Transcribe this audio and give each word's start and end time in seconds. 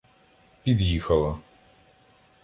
Під’їхала. 0.63 1.39